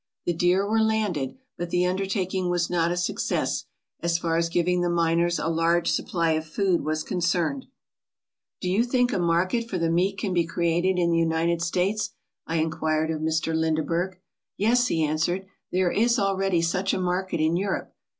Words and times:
The 0.25 0.33
deer 0.33 0.67
were 0.67 0.81
landed, 0.81 1.37
but 1.59 1.69
the 1.69 1.85
undertaking 1.85 2.49
was 2.49 2.71
not 2.71 2.89
a 2.89 2.97
success, 2.97 3.65
as 3.99 4.17
far 4.17 4.35
as 4.35 4.49
giving 4.49 4.81
the 4.81 4.89
miners 4.89 5.37
a 5.37 5.47
large 5.47 5.91
supply 5.91 6.31
of 6.31 6.47
food 6.47 6.83
was 6.83 7.03
concerned. 7.03 7.67
"Do 8.61 8.67
you 8.67 8.83
think 8.83 9.13
a 9.13 9.19
market 9.19 9.69
for 9.69 9.77
the 9.77 9.91
meat 9.91 10.17
can 10.17 10.33
be 10.33 10.43
created 10.43 10.97
in 10.97 11.11
the 11.11 11.19
United 11.19 11.61
States?" 11.61 12.15
I 12.47 12.55
inquired 12.55 13.11
of 13.11 13.21
Mr. 13.21 13.53
Lindeberg. 13.55 14.17
"Yes," 14.57 14.87
he 14.87 15.03
answered. 15.03 15.45
"There 15.71 15.91
is 15.91 16.17
already 16.17 16.63
such 16.63 16.95
a 16.95 16.99
market 16.99 17.39
in 17.39 17.55
Europe. 17.55 17.93